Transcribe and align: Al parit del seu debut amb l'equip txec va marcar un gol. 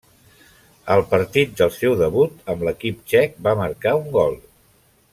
Al 0.95 1.03
parit 1.11 1.53
del 1.59 1.69
seu 1.77 1.95
debut 2.01 2.51
amb 2.55 2.67
l'equip 2.69 3.07
txec 3.13 3.39
va 3.49 3.57
marcar 3.63 3.95
un 4.03 4.09
gol. 4.21 4.39